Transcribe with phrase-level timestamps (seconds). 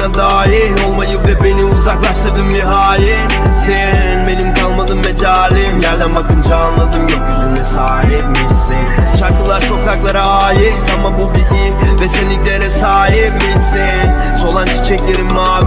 [0.00, 3.28] hayatına dahil Olmayı ve beni uzaklaştırdın bir hain.
[3.66, 5.80] Sen benim kalmadı mecalim.
[5.80, 8.88] Yerden bakınca anladım gökyüzüne sahip misin?
[9.18, 14.10] Şarkılar sokaklara ait ama bu bir iyi Ve sen ilklere sahip misin?
[14.40, 15.59] Solan çiçeklerin mavi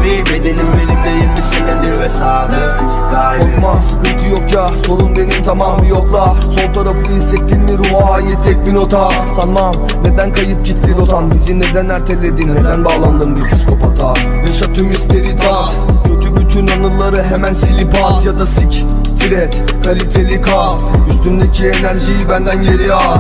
[2.20, 2.82] sadık
[3.12, 6.36] kalbim Korkma sıkıntı yok ya sorun benim tamam bir yokla.
[6.42, 9.12] Sol tarafı hissettin mi ruha ait tek bir nota.
[9.36, 9.74] Sanmam
[10.06, 12.56] neden kayıp gitti rotan Bizi neden erteledin?
[12.56, 14.14] Neden bağlandın bir psikopata?
[14.48, 15.74] Yaşa tüm hisleri tat
[16.08, 18.26] Kötü bütün anıları hemen silip at.
[18.26, 18.86] Ya da sik
[19.20, 20.78] tiret kaliteli kal.
[21.10, 23.18] Üstümdeki enerjiyi benden geri al.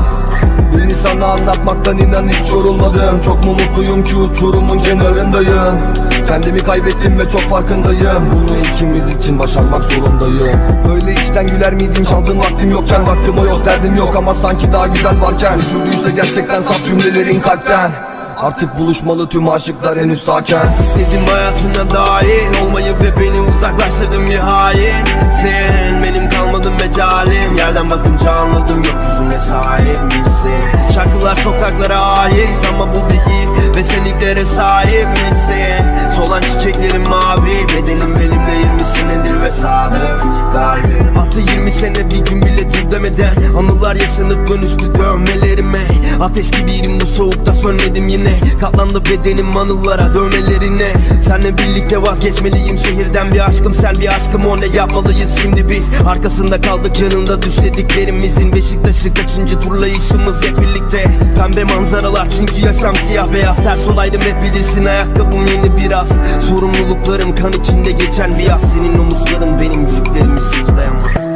[0.78, 3.22] Beni sana anlatmaktan inan hiç yorulmadım.
[3.22, 5.78] Çok mu mutluyum ki uçurumun kenarındayım
[6.28, 8.32] Kendimi kaybettim ve çok farkındayım.
[8.34, 10.60] Bunu ikimiz için başarmak zorundayım.
[10.88, 14.16] Böyle içten güler miydin çaldığın vaktim yokken Vaktim o yok derdim yok.
[14.18, 17.92] Ama sanki daha güzel varken Ucuduysa gerçekten saf cümlelerin kalpten.
[18.38, 20.58] Artık buluşmalı tüm aşıklar henüz sakin.
[20.80, 25.06] İstedim hayatına dahil Olmayı ve beni uzaklaştırdın bir hain.
[25.42, 30.94] Sen benim kalmadın mecalim Yerden bakınca anladım gökyüzüne sahip misin?
[30.94, 33.33] Şarkılar sokaklara ait ama bu bir
[33.84, 35.86] iyi Ve sen ilklere sahip misin?
[36.16, 41.18] Solan çiçeklerin mavi Bedenim benimle 20 senedir ve sadık kalbim.
[41.18, 45.88] Attı 20 sene bir gün bile dur demeden Anılar yaşanıp dönüştü dövmelerime.
[46.22, 48.40] Ateş gibiydim bu soğukta sönmedim yine.
[48.60, 50.94] Katlandı bedenim anılara dövmelerine.
[51.22, 53.76] Senle birlikte vazgeçmeliyim şehirden bir aşkım.
[53.76, 55.90] Sen bir aşkım o ne yapmalıyız şimdi biz?
[56.08, 58.54] Arkasında kaldık yanında düşlediklerimizin.
[58.54, 61.03] Beşiktaş'ı kaçıncı turlayışımız hep birlikte
[61.44, 62.30] Pembe manzaralar.
[62.30, 66.10] Çünkü yaşam siyah beyaz Ters olaydım hep bilirsin ayakkabım yeni biraz.
[66.50, 68.62] Sorumluluklarım kan içinde geçen bir yaz.
[68.72, 71.34] Senin omuzların benim yüklerimi sırtlayamaz.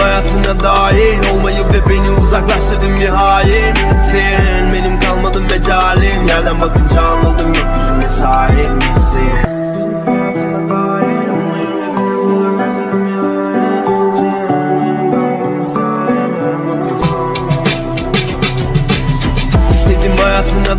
[0.00, 3.74] Hayatına dahil Olmayı ve beni uzaklaştırdın bir hain.
[4.12, 6.26] Sen benim kalmadın mecalim.
[6.28, 8.49] Yerden bakınca anladım gökyüzüne sahip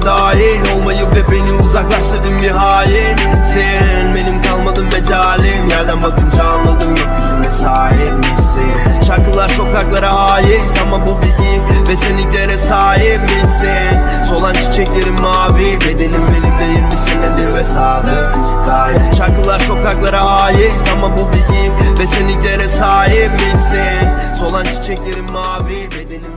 [0.01, 0.75] hayatına dahil.
[0.75, 3.17] Olmayı ve beni uzaklaştırdın bir hain
[3.53, 5.69] Sen benim kalmadın mecalim.
[5.69, 9.03] Yerden bakınca anladım gökyüzüne sahip misin?
[9.07, 10.61] Şarkılar sokaklara ait.
[10.83, 13.99] Ama bu bir iyi Ve sen ilklere sahip misin?
[14.29, 15.79] Solan çiçeklerin mavi.
[15.81, 18.35] Bedenim benimle 20 senedir ve sadık
[18.65, 20.73] kalbim Şarkılar sokaklara ait.
[20.93, 24.09] Ama bu bir iyi Ve sen ilklere sahip misin?
[24.39, 25.89] Solan çiçeklerin mavi.
[25.91, 26.31] Bedenim